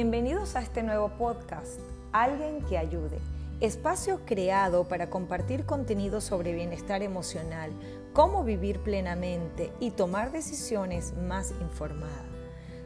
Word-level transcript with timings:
Bienvenidos 0.00 0.54
a 0.54 0.60
este 0.60 0.84
nuevo 0.84 1.08
podcast, 1.08 1.80
Alguien 2.12 2.64
que 2.66 2.78
ayude, 2.78 3.18
espacio 3.60 4.20
creado 4.24 4.84
para 4.84 5.10
compartir 5.10 5.64
contenido 5.64 6.20
sobre 6.20 6.52
bienestar 6.52 7.02
emocional, 7.02 7.72
cómo 8.12 8.44
vivir 8.44 8.78
plenamente 8.78 9.72
y 9.80 9.90
tomar 9.90 10.30
decisiones 10.30 11.14
más 11.16 11.50
informadas. 11.60 12.22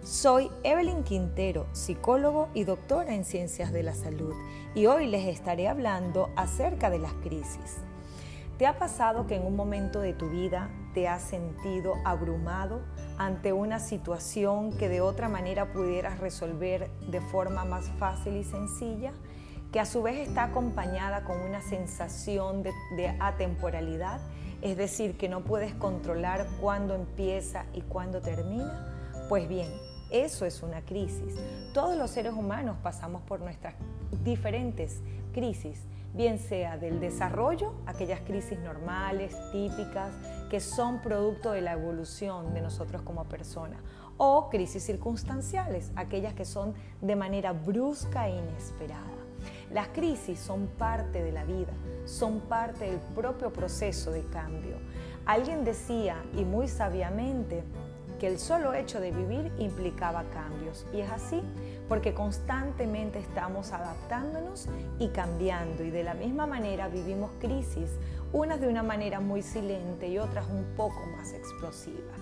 Soy 0.02 0.50
Evelyn 0.62 1.04
Quintero, 1.04 1.66
psicólogo 1.72 2.48
y 2.54 2.64
doctora 2.64 3.14
en 3.14 3.26
ciencias 3.26 3.72
de 3.72 3.82
la 3.82 3.94
salud, 3.94 4.32
y 4.74 4.86
hoy 4.86 5.06
les 5.06 5.26
estaré 5.26 5.68
hablando 5.68 6.30
acerca 6.34 6.88
de 6.88 6.98
las 6.98 7.12
crisis. 7.12 7.76
¿Te 8.56 8.66
ha 8.66 8.78
pasado 8.78 9.26
que 9.26 9.36
en 9.36 9.44
un 9.44 9.54
momento 9.54 10.00
de 10.00 10.14
tu 10.14 10.30
vida 10.30 10.70
te 10.94 11.08
has 11.08 11.20
sentido 11.20 11.92
abrumado 12.06 12.80
ante 13.18 13.52
una 13.52 13.78
situación 13.78 14.72
que 14.76 14.88
de 14.88 15.00
otra 15.00 15.28
manera 15.28 15.72
pudieras 15.72 16.18
resolver 16.18 16.90
de 17.10 17.20
forma 17.20 17.64
más 17.64 17.88
fácil 17.98 18.36
y 18.36 18.44
sencilla? 18.44 19.12
que 19.72 19.80
a 19.80 19.86
su 19.86 20.02
vez 20.02 20.28
está 20.28 20.44
acompañada 20.44 21.24
con 21.24 21.40
una 21.40 21.62
sensación 21.62 22.62
de, 22.62 22.72
de, 22.94 23.08
atemporalidad, 23.20 24.20
es 24.60 24.76
decir, 24.76 25.16
que 25.16 25.30
no 25.30 25.40
puedes 25.40 25.72
controlar 25.74 26.46
cuándo 26.60 26.94
empieza 26.94 27.64
y 27.72 27.80
cuándo 27.80 28.20
termina? 28.20 28.92
Pues 29.30 29.48
bien, 29.48 29.72
eso 30.10 30.44
es 30.44 30.62
una 30.62 30.82
crisis. 30.82 31.36
Todos 31.72 31.96
los 31.96 32.10
seres 32.10 32.34
humanos 32.34 32.76
pasamos 32.82 33.22
por 33.22 33.40
nuestras 33.40 33.74
diferentes 34.22 35.00
crisis 35.32 35.86
bien 36.14 36.38
sea 36.38 36.76
del 36.76 37.00
desarrollo, 37.00 37.72
aquellas 37.86 38.20
crisis 38.20 38.58
normales, 38.58 39.34
típicas, 39.50 40.12
que 40.52 40.60
son 40.60 41.00
producto 41.00 41.52
de 41.52 41.62
la 41.62 41.72
evolución 41.72 42.52
de 42.52 42.60
nosotros 42.60 43.00
como 43.00 43.24
personas, 43.24 43.80
o 44.18 44.50
crisis 44.50 44.82
circunstanciales, 44.82 45.90
aquellas 45.96 46.34
que 46.34 46.44
son 46.44 46.74
de 47.00 47.16
manera 47.16 47.54
brusca 47.54 48.28
e 48.28 48.36
inesperada. 48.36 49.00
Las 49.70 49.88
crisis 49.88 50.38
son 50.38 50.66
parte 50.66 51.22
de 51.22 51.32
la 51.32 51.44
vida, 51.44 51.72
son 52.04 52.40
parte 52.40 52.84
del 52.84 53.00
propio 53.14 53.50
proceso 53.50 54.10
de 54.10 54.26
cambio. 54.26 54.76
Alguien 55.24 55.64
decía, 55.64 56.22
y 56.34 56.44
muy 56.44 56.68
sabiamente, 56.68 57.64
que 58.22 58.28
el 58.28 58.38
solo 58.38 58.72
hecho 58.72 59.00
de 59.00 59.10
vivir 59.10 59.50
implicaba 59.58 60.22
cambios. 60.32 60.86
Y 60.92 61.00
es 61.00 61.10
así 61.10 61.42
porque 61.88 62.14
constantemente 62.14 63.18
estamos 63.18 63.72
adaptándonos 63.72 64.68
y 65.00 65.08
cambiando. 65.08 65.82
Y 65.82 65.90
de 65.90 66.04
la 66.04 66.14
misma 66.14 66.46
manera 66.46 66.86
vivimos 66.86 67.32
crisis, 67.40 67.90
unas 68.32 68.60
de 68.60 68.68
una 68.68 68.84
manera 68.84 69.18
muy 69.18 69.42
silente 69.42 70.06
y 70.06 70.18
otras 70.18 70.46
un 70.48 70.62
poco 70.76 71.00
más 71.16 71.32
explosiva. 71.32 72.12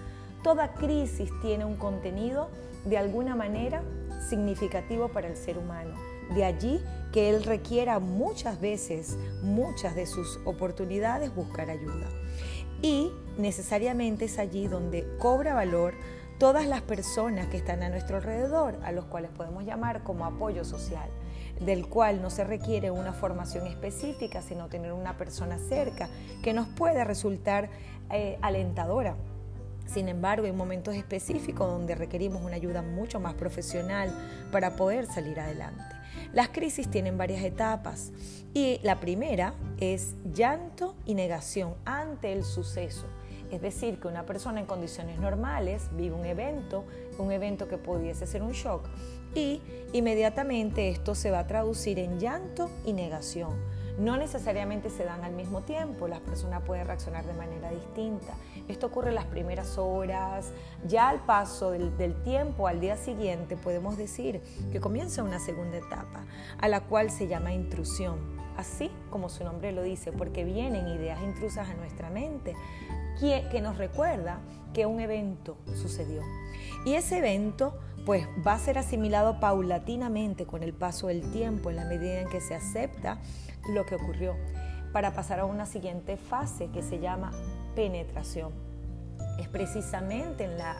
Toda 0.42 0.72
crisis 0.72 1.30
tiene 1.42 1.66
un 1.66 1.76
contenido 1.76 2.48
de 2.86 2.96
alguna 2.96 3.36
manera 3.36 3.82
significativo 4.26 5.08
para 5.08 5.28
el 5.28 5.36
ser 5.36 5.58
humano. 5.58 5.94
De 6.34 6.46
allí 6.46 6.80
que 7.12 7.28
él 7.28 7.44
requiera 7.44 7.98
muchas 7.98 8.58
veces, 8.58 9.18
muchas 9.42 9.94
de 9.94 10.06
sus 10.06 10.40
oportunidades, 10.46 11.34
buscar 11.34 11.68
ayuda 11.68 12.06
y 12.82 13.12
necesariamente 13.41 14.27
es 14.27 14.38
allí 14.38 14.69
donde 14.69 15.06
cobra 15.19 15.55
valor 15.55 15.94
todas 16.38 16.66
las 16.66 16.80
personas 16.80 17.48
que 17.48 17.58
están 17.58 17.82
a 17.82 17.91
nuestro 17.91 18.16
alrededor, 18.16 18.78
a 18.82 18.92
los 18.92 19.05
cuales 19.05 19.30
podemos 19.30 19.64
llamar 19.64 20.02
como 20.05 20.24
apoyo 20.24 20.64
social, 20.64 21.10
del 21.60 21.86
cual 21.86 22.22
no 22.22 22.30
se 22.30 22.44
requiere 22.44 22.91
una 22.91 23.12
formación 23.12 23.66
específica, 23.66 24.41
sino 24.41 24.69
tener 24.69 24.92
una 24.92 25.19
persona 25.19 25.58
cerca 25.58 26.08
que 26.42 26.55
nos 26.55 26.66
pueda 26.69 27.05
resultar 27.05 27.69
eh, 28.10 28.38
alentadora. 28.41 29.16
Sin 29.84 30.08
embargo, 30.08 30.47
hay 30.47 30.52
momentos 30.52 30.94
específicos 30.94 31.69
donde 31.69 31.94
requerimos 31.94 32.42
una 32.42 32.56
ayuda 32.56 32.80
mucho 32.80 33.20
más 33.20 33.34
profesional 33.34 34.10
para 34.50 34.77
poder 34.77 35.06
salir 35.06 35.41
adelante. 35.41 35.94
Las 36.32 36.48
crisis 36.50 36.88
tienen 36.88 37.19
varias 37.19 37.43
etapas 37.43 38.12
y 38.54 38.81
la 38.82 39.00
primera 39.00 39.53
es 39.78 40.14
llanto 40.32 40.94
y 41.04 41.14
negación 41.14 41.75
ante 41.84 42.32
el 42.32 42.44
suceso. 42.44 43.06
Es 43.50 43.61
decir, 43.62 43.99
que 44.00 44.09
una 44.09 44.27
persona 44.27 44.61
en 44.61 44.66
condiciones 44.66 45.19
normales 45.19 45.88
vive 45.93 46.15
un 46.15 46.25
evento, 46.25 46.84
un 47.19 47.33
evento 47.33 47.69
que 47.69 47.78
pudiese 47.78 48.27
ser 48.27 48.43
un 48.43 48.53
shock, 48.53 48.88
y 49.34 49.61
inmediatamente 49.93 50.88
esto 50.88 51.15
se 51.15 51.31
va 51.31 51.41
a 51.41 51.47
traducir 51.47 51.99
en 51.99 52.19
llanto 52.19 52.71
y 52.84 52.93
negación 52.93 53.50
no 54.00 54.16
necesariamente 54.16 54.88
se 54.88 55.05
dan 55.05 55.25
al 55.25 55.33
mismo 55.33 55.61
tiempo, 55.61 56.09
las 56.09 56.21
personas 56.21 56.62
pueden 56.62 56.87
reaccionar 56.87 57.27
de 57.27 57.34
manera 57.34 57.71
distinta. 57.71 58.33
Esto 58.66 58.87
ocurre 58.87 59.11
en 59.11 59.15
las 59.15 59.27
primeras 59.27 59.77
horas, 59.77 60.53
ya 60.88 61.11
al 61.11 61.21
paso 61.21 61.71
del, 61.71 61.93
tiempo, 62.22 62.67
al 62.67 62.81
día 62.81 62.97
siguiente, 62.97 63.56
podemos 63.56 63.99
decir 63.99 64.41
que 64.72 64.81
comienza 64.81 65.22
una 65.22 65.38
segunda 65.38 65.77
etapa, 65.77 66.25
a 66.59 66.69
la 66.69 66.81
cual 66.81 67.11
se 67.11 67.28
llama 67.28 67.53
intrusión, 67.53 68.39
así 68.60 68.91
como 69.10 69.28
su 69.28 69.44
nombre 69.44 69.72
lo 69.72 69.82
dice, 69.82 70.12
porque 70.12 70.44
vienen 70.44 70.88
ideas 70.88 71.21
intrusas 71.22 71.69
a 71.69 71.75
nuestra 71.75 72.10
mente 72.10 72.54
que 73.19 73.60
nos 73.60 73.76
recuerda 73.76 74.41
que 74.72 74.87
un 74.87 75.00
evento 75.00 75.59
sucedió. 75.75 76.22
Y 76.87 76.94
ese 76.94 77.19
evento 77.19 77.78
pues 78.06 78.26
va 78.47 78.54
a 78.54 78.59
ser 78.59 78.78
asimilado 78.78 79.41
paulatinamente 79.41 80.47
con 80.47 80.62
el 80.62 80.72
paso 80.72 81.09
del 81.09 81.31
tiempo 81.31 81.69
en 81.69 81.76
la 81.76 81.84
medida 81.84 82.20
en 82.20 82.28
que 82.28 82.41
se 82.41 82.54
acepta 82.54 83.19
lo 83.75 83.84
que 83.84 83.97
ocurrió, 83.97 84.37
para 84.93 85.12
pasar 85.12 85.41
a 85.41 85.44
una 85.44 85.66
siguiente 85.66 86.16
fase 86.16 86.69
que 86.69 86.82
se 86.82 86.99
llama 86.99 87.31
penetración. 87.75 88.53
Es 89.38 89.49
precisamente 89.49 90.44
en 90.44 90.56
la 90.56 90.76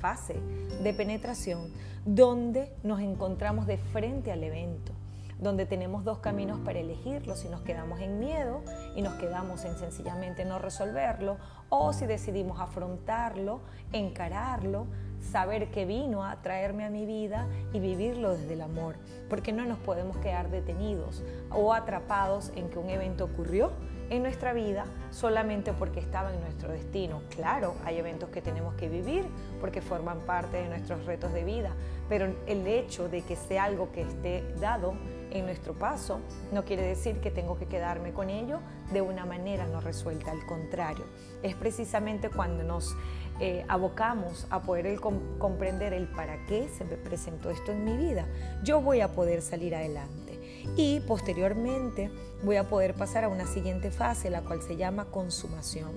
fase 0.00 0.34
de 0.82 0.94
penetración 0.94 1.72
donde 2.06 2.72
nos 2.84 3.00
encontramos 3.00 3.66
de 3.66 3.78
frente 3.78 4.30
al 4.30 4.44
evento, 4.44 4.92
donde 5.38 5.66
tenemos 5.66 6.04
dos 6.04 6.18
caminos 6.18 6.58
para 6.60 6.78
elegirlo, 6.78 7.36
si 7.36 7.48
nos 7.48 7.60
quedamos 7.62 8.00
en 8.00 8.18
miedo 8.18 8.62
y 8.94 9.02
nos 9.02 9.14
quedamos 9.14 9.64
en 9.64 9.76
sencillamente 9.76 10.44
no 10.44 10.58
resolverlo, 10.58 11.36
o 11.68 11.92
si 11.92 12.06
decidimos 12.06 12.60
afrontarlo, 12.60 13.60
encararlo, 13.92 14.86
saber 15.20 15.70
que 15.70 15.84
vino 15.84 16.24
a 16.24 16.42
traerme 16.42 16.84
a 16.84 16.90
mi 16.90 17.06
vida 17.06 17.46
y 17.72 17.80
vivirlo 17.80 18.36
desde 18.36 18.54
el 18.54 18.62
amor, 18.62 18.96
porque 19.28 19.52
no 19.52 19.64
nos 19.64 19.78
podemos 19.78 20.16
quedar 20.18 20.50
detenidos 20.50 21.22
o 21.50 21.72
atrapados 21.72 22.52
en 22.56 22.68
que 22.70 22.78
un 22.78 22.90
evento 22.90 23.24
ocurrió 23.24 23.72
en 24.10 24.22
nuestra 24.22 24.52
vida 24.52 24.84
solamente 25.10 25.72
porque 25.72 26.00
estaba 26.00 26.32
en 26.32 26.40
nuestro 26.40 26.72
destino. 26.72 27.22
Claro, 27.34 27.74
hay 27.84 27.98
eventos 27.98 28.30
que 28.30 28.42
tenemos 28.42 28.74
que 28.74 28.88
vivir 28.88 29.26
porque 29.60 29.80
forman 29.80 30.20
parte 30.20 30.58
de 30.58 30.68
nuestros 30.68 31.04
retos 31.06 31.32
de 31.32 31.44
vida, 31.44 31.72
pero 32.08 32.32
el 32.46 32.66
hecho 32.66 33.08
de 33.08 33.22
que 33.22 33.36
sea 33.36 33.64
algo 33.64 33.92
que 33.92 34.02
esté 34.02 34.44
dado 34.60 34.94
en 35.30 35.44
nuestro 35.44 35.74
paso 35.74 36.20
no 36.52 36.64
quiere 36.64 36.82
decir 36.82 37.20
que 37.20 37.30
tengo 37.30 37.58
que 37.58 37.66
quedarme 37.66 38.12
con 38.12 38.30
ello 38.30 38.60
de 38.92 39.02
una 39.02 39.26
manera 39.26 39.66
no 39.66 39.80
resuelta, 39.80 40.30
al 40.30 40.44
contrario, 40.46 41.04
es 41.42 41.54
precisamente 41.54 42.30
cuando 42.30 42.64
nos 42.64 42.96
eh, 43.40 43.64
abocamos 43.68 44.46
a 44.50 44.62
poder 44.62 44.98
comprender 45.38 45.92
el 45.92 46.08
para 46.08 46.44
qué 46.46 46.68
se 46.68 46.84
me 46.84 46.96
presentó 46.96 47.50
esto 47.50 47.72
en 47.72 47.84
mi 47.84 47.96
vida, 47.96 48.26
yo 48.64 48.80
voy 48.80 49.00
a 49.00 49.12
poder 49.12 49.42
salir 49.42 49.74
adelante. 49.74 50.27
Y 50.76 51.00
posteriormente 51.00 52.10
voy 52.42 52.56
a 52.56 52.68
poder 52.68 52.94
pasar 52.94 53.24
a 53.24 53.28
una 53.28 53.46
siguiente 53.46 53.90
fase, 53.90 54.30
la 54.30 54.42
cual 54.42 54.62
se 54.62 54.76
llama 54.76 55.06
consumación. 55.06 55.90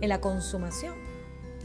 En 0.00 0.08
la 0.08 0.20
consumación 0.20 0.94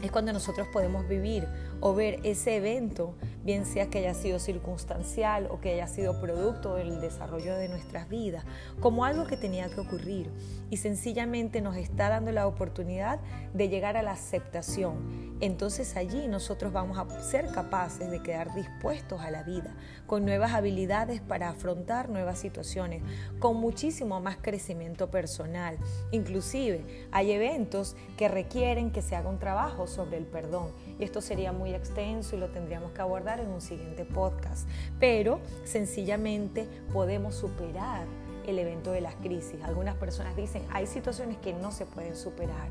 es 0.02 0.10
cuando 0.10 0.32
nosotros 0.32 0.66
podemos 0.72 1.08
vivir 1.08 1.46
o 1.80 1.94
ver 1.94 2.18
ese 2.24 2.56
evento, 2.56 3.14
bien 3.44 3.64
sea 3.64 3.88
que 3.88 3.98
haya 3.98 4.14
sido 4.14 4.38
circunstancial 4.38 5.46
o 5.50 5.60
que 5.60 5.74
haya 5.74 5.86
sido 5.86 6.20
producto 6.20 6.74
del 6.74 7.00
desarrollo 7.00 7.56
de 7.56 7.68
nuestras 7.68 8.08
vidas, 8.08 8.44
como 8.80 9.04
algo 9.04 9.26
que 9.26 9.36
tenía 9.36 9.68
que 9.68 9.80
ocurrir 9.80 10.30
y 10.70 10.78
sencillamente 10.78 11.60
nos 11.60 11.76
está 11.76 12.08
dando 12.08 12.32
la 12.32 12.46
oportunidad 12.46 13.20
de 13.54 13.68
llegar 13.68 13.96
a 13.96 14.02
la 14.02 14.12
aceptación. 14.12 15.31
Entonces 15.42 15.96
allí 15.96 16.28
nosotros 16.28 16.72
vamos 16.72 16.98
a 16.98 17.20
ser 17.20 17.48
capaces 17.48 18.08
de 18.12 18.22
quedar 18.22 18.54
dispuestos 18.54 19.20
a 19.22 19.32
la 19.32 19.42
vida, 19.42 19.74
con 20.06 20.24
nuevas 20.24 20.52
habilidades 20.52 21.20
para 21.20 21.48
afrontar 21.48 22.08
nuevas 22.08 22.38
situaciones, 22.38 23.02
con 23.40 23.56
muchísimo 23.56 24.20
más 24.20 24.36
crecimiento 24.40 25.10
personal. 25.10 25.78
Inclusive 26.12 27.08
hay 27.10 27.32
eventos 27.32 27.96
que 28.16 28.28
requieren 28.28 28.92
que 28.92 29.02
se 29.02 29.16
haga 29.16 29.28
un 29.28 29.40
trabajo 29.40 29.88
sobre 29.88 30.16
el 30.16 30.26
perdón 30.26 30.70
y 31.00 31.02
esto 31.02 31.20
sería 31.20 31.50
muy 31.50 31.74
extenso 31.74 32.36
y 32.36 32.38
lo 32.38 32.50
tendríamos 32.50 32.92
que 32.92 33.02
abordar 33.02 33.40
en 33.40 33.48
un 33.48 33.60
siguiente 33.60 34.04
podcast, 34.04 34.68
pero 35.00 35.40
sencillamente 35.64 36.68
podemos 36.92 37.34
superar 37.34 38.06
el 38.46 38.60
evento 38.60 38.92
de 38.92 39.00
las 39.00 39.16
crisis. 39.16 39.60
Algunas 39.64 39.96
personas 39.96 40.36
dicen, 40.36 40.64
hay 40.70 40.86
situaciones 40.86 41.36
que 41.38 41.52
no 41.52 41.72
se 41.72 41.84
pueden 41.84 42.14
superar. 42.14 42.68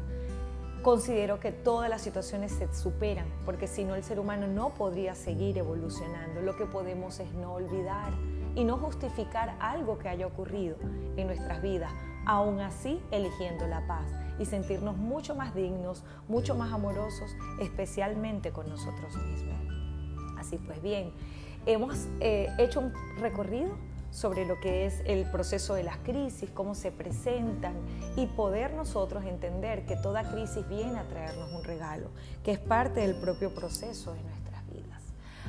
Considero 0.82 1.40
que 1.40 1.52
todas 1.52 1.90
las 1.90 2.02
situaciones 2.02 2.52
se 2.52 2.74
superan, 2.74 3.26
porque 3.46 3.68
si 3.68 3.84
no 3.84 3.96
el 3.96 4.04
ser 4.04 4.20
humano 4.20 4.48
no 4.48 4.70
podría 4.70 5.16
seguir 5.16 5.58
evolucionando. 5.58 6.42
Lo 6.42 6.56
que 6.56 6.66
podemos 6.66 7.20
es 7.20 7.32
no 7.34 7.54
olvidar 7.54 8.12
y 8.56 8.64
no 8.64 8.78
justificar 8.78 9.56
algo 9.60 10.00
que 10.00 10.10
haya 10.10 10.26
ocurrido 10.26 10.78
en 11.18 11.28
nuestras 11.28 11.62
vidas, 11.62 11.92
aún 12.26 12.60
así 12.60 13.00
eligiendo 13.12 13.68
la 13.68 13.86
paz 13.86 14.12
y 14.40 14.46
sentirnos 14.46 14.98
mucho 14.98 15.36
más 15.36 15.54
dignos, 15.54 16.04
mucho 16.28 16.56
más 16.56 16.74
amorosos, 16.74 17.36
especialmente 17.60 18.52
con 18.52 18.68
nosotros 18.68 19.16
mismos. 19.16 19.60
Así 20.40 20.58
pues 20.58 20.82
bien, 20.82 21.14
Hemos 21.66 22.08
eh, 22.22 22.50
hecho 22.58 22.80
un 22.80 22.94
recorrido 23.20 23.70
sobre 24.12 24.46
lo 24.46 24.60
que 24.60 24.86
es 24.86 25.02
el 25.06 25.26
proceso 25.32 25.74
de 25.74 25.84
las 25.84 25.98
crisis, 25.98 26.50
cómo 26.52 26.76
se 26.76 26.92
presentan 26.92 27.74
y 28.16 28.28
poder 28.28 28.74
nosotros 28.74 29.26
entender 29.26 29.86
que 29.86 29.96
toda 29.96 30.30
crisis 30.30 30.68
viene 30.68 31.00
a 31.00 31.08
traernos 31.08 31.52
un 31.54 31.64
regalo, 31.64 32.10
que 32.44 32.52
es 32.52 32.60
parte 32.60 33.00
del 33.00 33.16
propio 33.16 33.56
proceso 33.56 34.14
de 34.14 34.22
nuestras 34.24 34.68
vidas. 34.68 35.02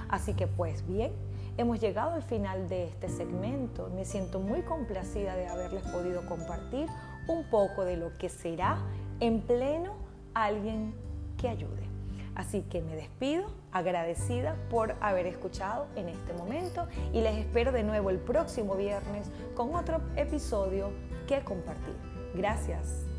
Así 0.08 0.34
que 0.34 0.46
pues 0.46 0.86
bien, 0.86 1.12
hemos 1.58 1.80
llegado 1.80 2.12
al 2.12 2.22
final 2.22 2.68
de 2.68 2.86
este 2.86 3.08
segmento. 3.08 3.90
Me 3.94 4.04
siento 4.04 4.40
muy 4.40 4.62
complacida 4.62 5.34
de 5.34 5.48
haberles 5.48 5.82
podido 5.84 6.24
compartir 6.26 6.86
un 7.28 7.44
poco 7.50 7.84
de 7.84 7.96
lo 7.96 8.16
que 8.16 8.28
será 8.28 8.78
en 9.20 9.42
pleno 9.42 9.94
alguien 10.34 10.94
que 11.36 11.48
ayude. 11.48 11.91
Así 12.34 12.62
que 12.62 12.80
me 12.80 12.96
despido 12.96 13.46
agradecida 13.72 14.56
por 14.70 14.94
haber 15.00 15.26
escuchado 15.26 15.86
en 15.96 16.08
este 16.08 16.32
momento 16.32 16.86
y 17.12 17.20
les 17.20 17.36
espero 17.36 17.72
de 17.72 17.82
nuevo 17.82 18.10
el 18.10 18.18
próximo 18.18 18.74
viernes 18.74 19.30
con 19.54 19.74
otro 19.74 20.00
episodio 20.16 20.90
que 21.26 21.40
compartir. 21.40 21.94
Gracias. 22.34 23.11